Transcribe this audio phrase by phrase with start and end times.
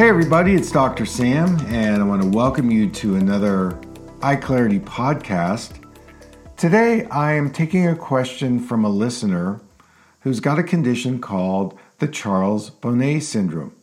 [0.00, 1.04] Hey, everybody, it's Dr.
[1.04, 3.78] Sam, and I want to welcome you to another
[4.22, 5.72] Eye Clarity podcast.
[6.56, 9.60] Today, I am taking a question from a listener
[10.20, 13.74] who's got a condition called the Charles Bonnet syndrome.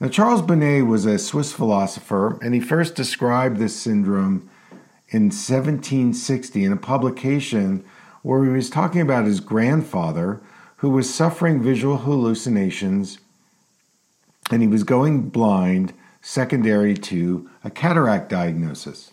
[0.00, 4.50] Now, Charles Bonnet was a Swiss philosopher, and he first described this syndrome
[5.10, 7.84] in 1760 in a publication
[8.22, 10.40] where he was talking about his grandfather
[10.78, 13.20] who was suffering visual hallucinations
[14.50, 19.12] and he was going blind secondary to a cataract diagnosis.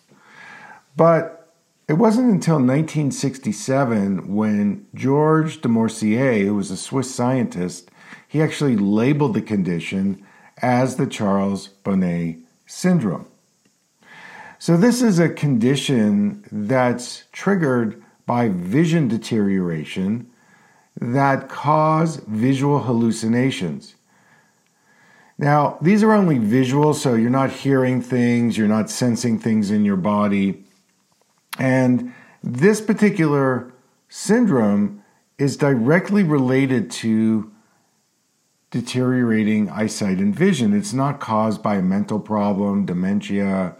[0.96, 1.54] But
[1.88, 7.92] it wasn't until 1967 when Georges de Morsier, who was a Swiss scientist,
[8.28, 10.26] he actually labeled the condition
[10.62, 13.28] as the Charles Bonnet syndrome.
[14.58, 20.28] So, this is a condition that's triggered by vision deterioration
[21.00, 23.96] that cause visual hallucinations.
[25.38, 29.84] Now, these are only visual, so you're not hearing things, you're not sensing things in
[29.84, 30.64] your body.
[31.60, 33.74] And this particular
[34.08, 35.04] syndrome
[35.38, 37.52] is directly related to
[38.72, 40.74] deteriorating eyesight and vision.
[40.74, 43.76] It's not caused by a mental problem, dementia,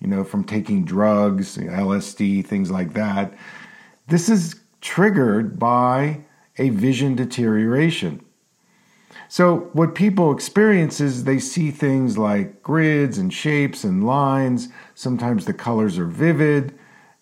[0.00, 3.34] you know, from taking drugs, LSD, things like that.
[4.06, 6.22] This is triggered by
[6.56, 8.24] a vision deterioration.
[9.28, 14.68] So, what people experience is they see things like grids and shapes and lines.
[14.94, 16.78] Sometimes the colors are vivid,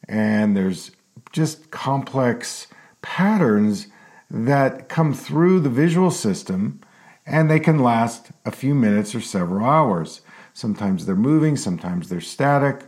[0.08, 0.92] and there's
[1.32, 2.68] just complex
[3.02, 3.88] patterns
[4.30, 6.80] that come through the visual system,
[7.24, 10.20] and they can last a few minutes or several hours.
[10.52, 12.84] Sometimes they're moving, sometimes they're static.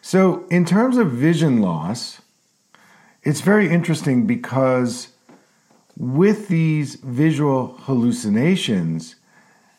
[0.00, 2.20] So, in terms of vision loss,
[3.22, 5.08] it's very interesting because
[5.96, 9.16] with these visual hallucinations,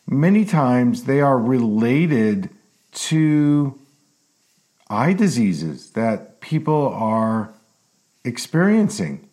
[0.06, 2.50] many times they are related
[2.92, 3.78] to
[4.90, 7.50] eye diseases that people are
[8.24, 9.28] experiencing.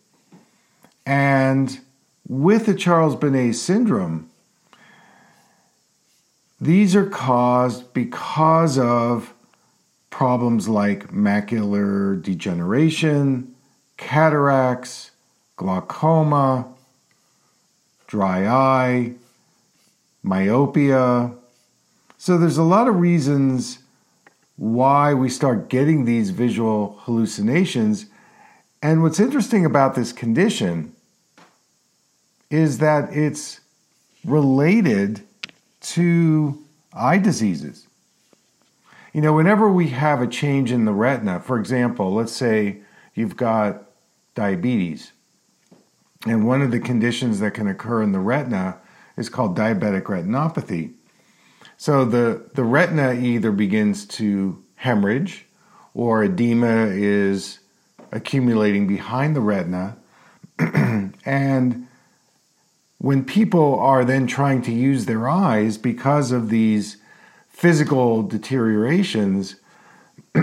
[1.05, 1.79] And
[2.27, 4.29] with the Charles Bonnet syndrome,
[6.59, 9.33] these are caused because of
[10.09, 13.53] problems like macular degeneration,
[13.97, 15.11] cataracts,
[15.57, 16.74] glaucoma,
[18.15, 19.13] dry eye,
[20.23, 21.33] myopia.
[22.17, 23.79] So there's a lot of reasons
[24.55, 28.05] why we start getting these visual hallucinations.
[28.81, 30.93] And what's interesting about this condition
[32.49, 33.59] is that it's
[34.23, 35.21] related
[35.81, 37.85] to eye diseases.
[39.11, 42.77] You know, whenever we have a change in the retina, for example, let's say
[43.13, 43.83] you've got
[44.35, 45.11] diabetes,
[46.25, 48.77] and one of the conditions that can occur in the retina
[49.15, 50.93] is called diabetic retinopathy.
[51.77, 55.45] So the, the retina either begins to hemorrhage
[55.93, 57.59] or edema is
[58.11, 59.97] accumulating behind the retina.
[61.25, 61.87] and
[62.97, 66.97] when people are then trying to use their eyes because of these
[67.49, 69.57] physical deteriorations,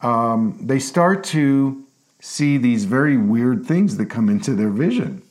[0.00, 1.85] um, they start to
[2.20, 5.22] see these very weird things that come into their vision.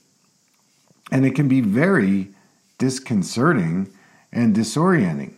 [1.12, 2.30] And it can be very
[2.78, 3.90] disconcerting
[4.32, 5.34] and disorienting.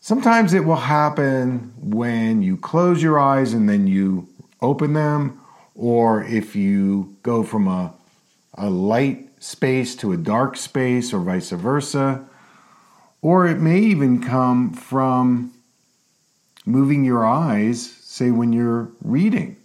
[0.00, 4.26] Sometimes it will happen when you close your eyes and then you
[4.62, 5.40] open them,
[5.74, 7.92] or if you go from a,
[8.54, 12.24] a light space to a dark space, or vice versa.
[13.20, 15.52] Or it may even come from
[16.64, 19.57] moving your eyes, say when you're reading.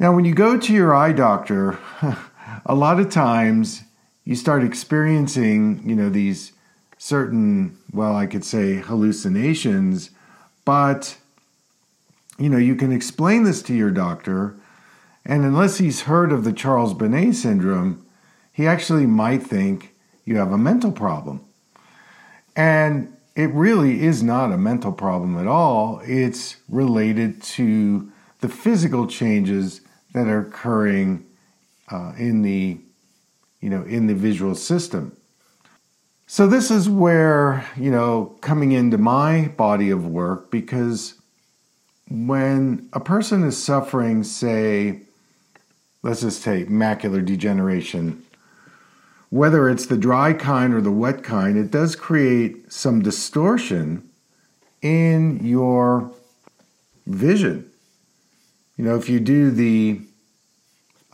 [0.00, 1.78] Now, when you go to your eye doctor,
[2.64, 3.82] a lot of times
[4.24, 6.52] you start experiencing, you know, these
[6.96, 10.08] certain, well, I could say hallucinations,
[10.64, 11.18] but,
[12.38, 14.54] you know, you can explain this to your doctor,
[15.26, 18.02] and unless he's heard of the Charles Bonnet syndrome,
[18.54, 19.92] he actually might think
[20.24, 21.42] you have a mental problem.
[22.56, 26.00] And it really is not a mental problem at all.
[26.04, 28.10] It's related to
[28.40, 29.82] the physical changes
[30.12, 31.24] that are occurring
[31.90, 32.78] uh, in the
[33.60, 35.16] you know in the visual system.
[36.26, 41.14] So this is where you know coming into my body of work because
[42.10, 45.02] when a person is suffering, say,
[46.02, 48.22] let's just take macular degeneration,
[49.30, 54.08] whether it's the dry kind or the wet kind, it does create some distortion
[54.82, 56.10] in your
[57.06, 57.69] vision.
[58.80, 60.00] You know, if you do the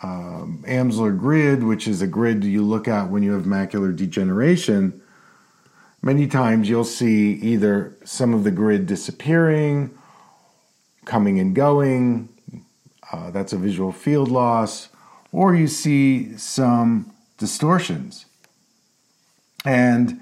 [0.01, 5.03] um, Amsler grid, which is a grid you look at when you have macular degeneration,
[6.01, 9.91] many times you'll see either some of the grid disappearing,
[11.07, 12.29] coming and going,
[13.11, 14.89] uh, that's a visual field loss,
[15.33, 18.27] or you see some distortions.
[19.65, 20.21] And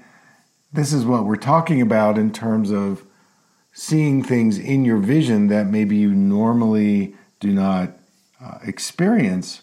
[0.73, 3.05] this is what we're talking about in terms of
[3.71, 7.13] seeing things in your vision that maybe you normally
[7.45, 7.91] do not
[8.41, 9.61] uh, experience.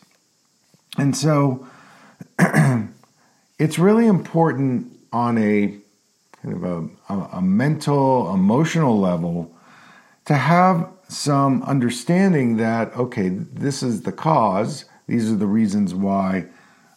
[0.96, 1.66] And so
[3.58, 5.78] it's really important on a
[6.42, 9.54] kind of a, a, a mental, emotional level
[10.26, 16.46] to have some understanding that, okay, this is the cause, these are the reasons why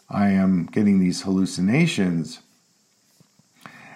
[0.08, 2.40] I am getting these hallucinations.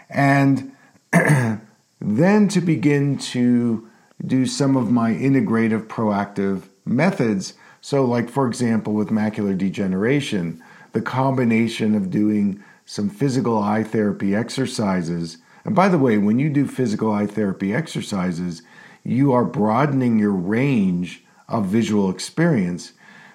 [0.09, 0.73] And
[1.13, 3.89] then to begin to
[4.27, 7.55] do some of my integrative proactive methods.
[7.81, 10.63] So, like for example, with macular degeneration,
[10.93, 15.39] the combination of doing some physical eye therapy exercises.
[15.65, 18.63] And by the way, when you do physical eye therapy exercises,
[19.05, 22.93] you are broadening your range of visual experience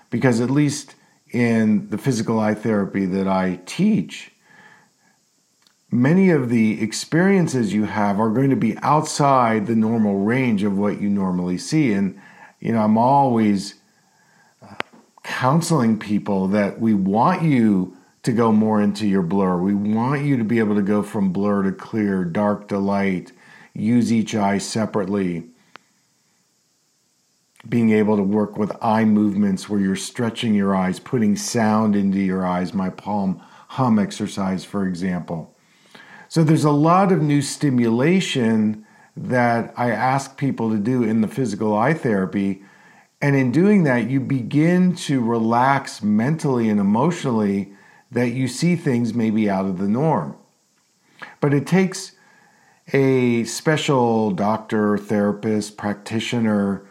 [0.10, 0.96] because, at least
[1.32, 4.32] in the physical eye therapy that I teach,
[5.92, 10.78] many of the experiences you have are going to be outside the normal range of
[10.78, 11.94] what you normally see.
[11.94, 12.20] And,
[12.66, 13.76] you know, I'm always
[14.60, 14.74] uh,
[15.22, 19.58] counseling people that we want you to go more into your blur.
[19.58, 23.32] We want you to be able to go from blur to clear, dark to light,
[23.76, 25.44] use each eye separately
[27.70, 32.20] being able to work with eye movements where you're stretching your eyes, putting sound into
[32.20, 35.56] your eyes, my palm hum exercise, for example.
[36.30, 38.85] So there's a lot of new stimulation
[39.18, 42.64] that I ask people to do in the physical eye therapy.
[43.22, 47.72] And in doing that, you begin to relax mentally and emotionally
[48.12, 50.36] that you see things maybe out of the norm.
[51.40, 52.12] But it takes
[52.94, 56.86] a special doctor, therapist, practitioner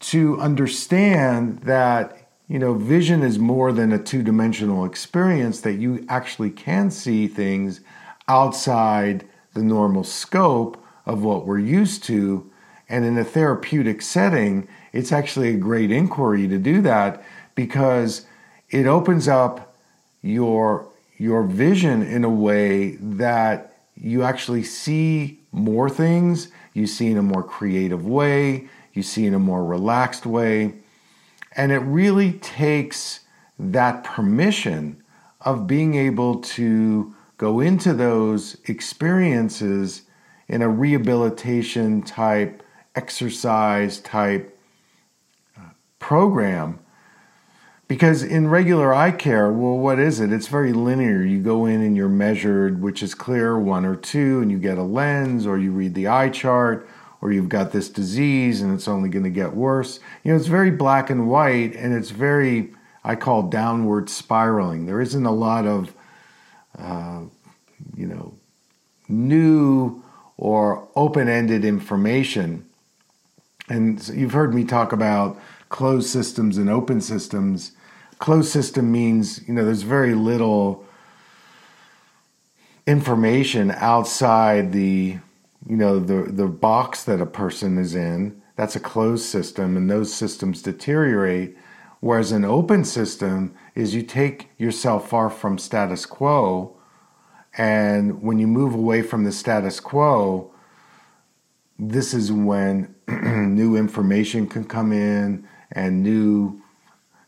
[0.00, 6.50] to understand that you know vision is more than a two-dimensional experience that you actually
[6.50, 7.80] can see things
[8.28, 12.50] outside the normal scope of what we're used to
[12.88, 17.22] and in a therapeutic setting it's actually a great inquiry to do that
[17.54, 18.26] because
[18.70, 19.74] it opens up
[20.22, 20.86] your
[21.16, 27.22] your vision in a way that you actually see more things you see in a
[27.22, 30.72] more creative way you see in a more relaxed way.
[31.56, 33.20] And it really takes
[33.58, 35.02] that permission
[35.40, 40.02] of being able to go into those experiences
[40.48, 42.62] in a rehabilitation type,
[42.94, 44.58] exercise type
[45.56, 46.78] uh, program.
[47.86, 50.32] Because in regular eye care, well, what is it?
[50.32, 51.22] It's very linear.
[51.22, 54.78] You go in and you're measured, which is clear, one or two, and you get
[54.78, 56.88] a lens, or you read the eye chart,
[57.24, 59.98] or you've got this disease and it's only going to get worse.
[60.22, 64.84] You know, it's very black and white and it's very, I call downward spiraling.
[64.84, 65.94] There isn't a lot of,
[66.78, 67.22] uh,
[67.96, 68.34] you know,
[69.08, 70.03] new
[71.14, 72.66] open ended information.
[73.68, 77.70] And you've heard me talk about closed systems and open systems.
[78.18, 80.84] Closed system means, you know, there's very little
[82.88, 85.16] information outside the
[85.66, 89.90] you know the the box that a person is in that's a closed system and
[89.90, 91.56] those systems deteriorate
[92.00, 96.76] whereas an open system is you take yourself far from status quo
[97.56, 100.52] and when you move away from the status quo
[101.78, 106.60] this is when new information can come in and new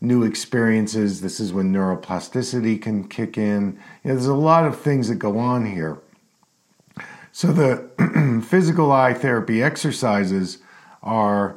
[0.01, 1.21] new experiences.
[1.21, 3.79] This is when neuroplasticity can kick in.
[4.05, 5.99] You know, there's a lot of things that go on here.
[7.33, 10.59] So the physical eye therapy exercises
[11.03, 11.57] are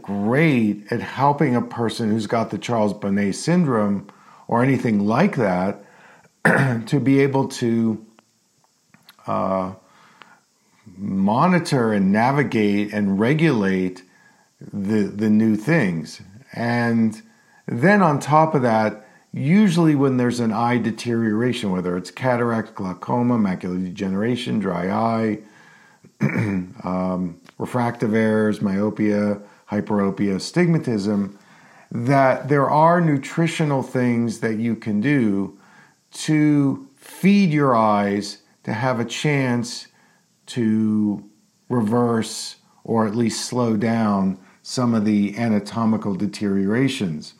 [0.00, 4.08] great at helping a person who's got the Charles Bonnet syndrome
[4.48, 5.84] or anything like that
[6.86, 8.04] to be able to
[9.26, 9.72] uh,
[10.86, 14.02] monitor and navigate and regulate
[14.60, 16.20] the the new things.
[16.52, 17.20] And
[17.66, 23.38] then on top of that, usually when there's an eye deterioration, whether it's cataract, glaucoma,
[23.38, 25.38] macular degeneration, dry eye,
[26.20, 31.36] um, refractive errors, myopia, hyperopia, stigmatism,
[31.90, 35.58] that there are nutritional things that you can do
[36.12, 39.88] to feed your eyes to have a chance
[40.46, 41.28] to
[41.68, 47.34] reverse or at least slow down some of the anatomical deteriorations.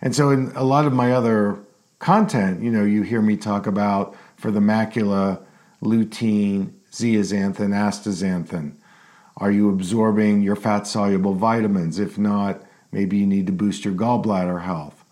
[0.00, 1.58] And so, in a lot of my other
[1.98, 5.42] content, you know, you hear me talk about for the macula,
[5.82, 8.74] lutein, zeaxanthin, astaxanthin.
[9.36, 11.98] Are you absorbing your fat soluble vitamins?
[11.98, 12.62] If not,
[12.92, 15.04] maybe you need to boost your gallbladder health.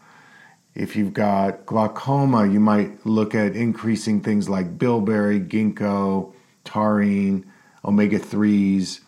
[0.74, 6.32] If you've got glaucoma, you might look at increasing things like bilberry, ginkgo,
[6.66, 7.50] taurine,
[7.84, 9.00] omega 3s.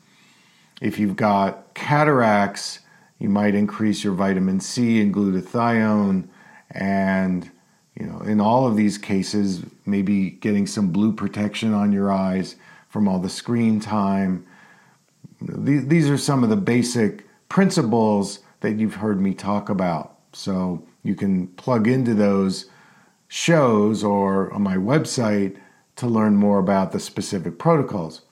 [0.80, 2.78] If you've got cataracts,
[3.18, 6.28] you might increase your vitamin C and glutathione.
[6.70, 7.50] And,
[7.98, 12.56] you know, in all of these cases, maybe getting some blue protection on your eyes
[12.88, 14.46] from all the screen time.
[15.40, 20.18] These are some of the basic principles that you've heard me talk about.
[20.32, 22.66] So you can plug into those
[23.28, 25.56] shows or on my website
[25.98, 28.22] to learn more about the specific protocols.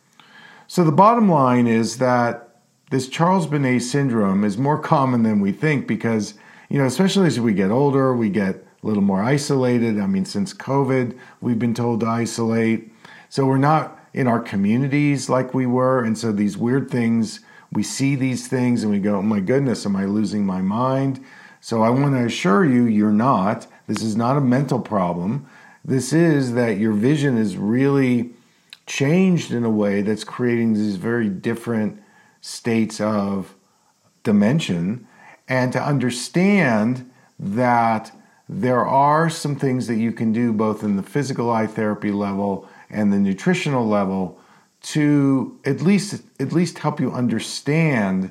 [0.66, 5.52] So the bottom line is that this Charles Bonnet syndrome is more common than we
[5.52, 6.34] think because,
[6.68, 9.98] you know, especially as we get older, we get a little more isolated.
[9.98, 12.92] I mean, since COVID, we've been told to isolate.
[13.28, 16.02] So we're not in our communities like we were.
[16.02, 17.40] And so these weird things,
[17.72, 21.24] we see these things and we go, oh my goodness, am I losing my mind?
[21.60, 23.66] So I want to assure you, you're not.
[23.88, 25.48] This is not a mental problem.
[25.86, 28.30] This is that your vision is really
[28.86, 32.02] changed in a way that's creating these very different
[32.40, 33.54] states of
[34.24, 35.06] dimension.
[35.48, 38.10] And to understand that
[38.48, 42.68] there are some things that you can do both in the physical eye therapy level
[42.90, 44.40] and the nutritional level
[44.82, 48.30] to at least at least help you understand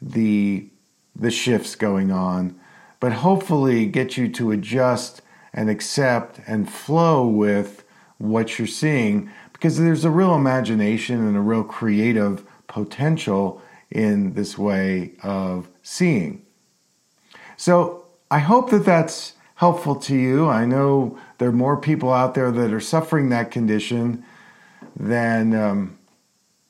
[0.00, 0.68] the
[1.14, 2.58] the shifts going on
[3.00, 5.22] but hopefully get you to adjust
[5.56, 7.82] and accept and flow with
[8.18, 13.60] what you're seeing because there's a real imagination and a real creative potential
[13.90, 16.44] in this way of seeing.
[17.56, 20.46] So I hope that that's helpful to you.
[20.46, 24.24] I know there are more people out there that are suffering that condition
[24.94, 25.98] than um,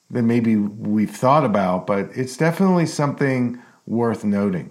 [0.09, 4.71] than maybe we've thought about, but it's definitely something worth noting.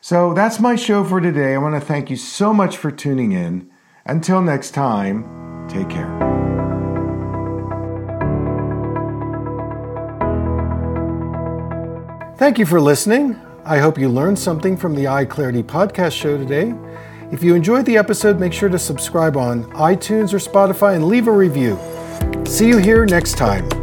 [0.00, 1.54] So that's my show for today.
[1.54, 3.70] I want to thank you so much for tuning in.
[4.06, 6.08] Until next time, take care.
[12.38, 13.38] Thank you for listening.
[13.66, 16.74] I hope you learned something from the Eye Clarity podcast show today.
[17.30, 21.28] If you enjoyed the episode, make sure to subscribe on iTunes or Spotify and leave
[21.28, 21.78] a review.
[22.46, 23.79] See you here next time.